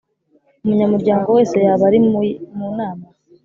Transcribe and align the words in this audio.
Umunyamurango 0.63 1.29
wese 1.37 1.55
yaba 1.65 1.83
ari 1.89 1.99
mu 2.57 2.67
nama‽ 2.77 3.05